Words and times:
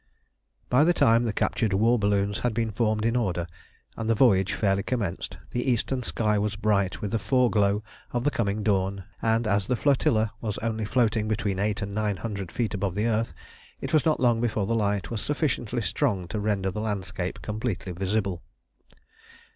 By 0.67 0.83
the 0.83 0.95
time 0.95 1.25
the 1.25 1.31
captured 1.31 1.73
war 1.73 1.99
balloons 1.99 2.39
had 2.39 2.55
been 2.55 2.71
formed 2.71 3.05
in 3.05 3.15
order, 3.15 3.45
and 3.95 4.09
the 4.09 4.15
voyage 4.15 4.53
fairly 4.53 4.81
commenced, 4.81 5.37
the 5.51 5.69
eastern 5.69 6.01
sky 6.01 6.39
was 6.39 6.55
bright 6.55 7.01
with 7.01 7.11
the 7.11 7.19
foreglow 7.19 7.83
of 8.11 8.23
the 8.23 8.31
coming 8.31 8.63
dawn, 8.63 9.03
and, 9.21 9.45
as 9.45 9.67
the 9.67 9.75
flotilla 9.75 10.33
was 10.41 10.57
only 10.57 10.85
floating 10.85 11.27
between 11.27 11.59
eight 11.59 11.83
and 11.83 11.93
nine 11.93 12.17
hundred 12.17 12.51
feet 12.51 12.73
above 12.73 12.95
the 12.95 13.05
earth, 13.05 13.31
it 13.79 13.93
was 13.93 14.03
not 14.03 14.19
long 14.19 14.41
before 14.41 14.65
the 14.65 14.73
light 14.73 15.11
was 15.11 15.21
sufficiently 15.21 15.83
strong 15.83 16.27
to 16.29 16.39
render 16.39 16.71
the 16.71 16.81
landscape 16.81 17.39
completely 17.43 17.91
visible. 17.93 18.41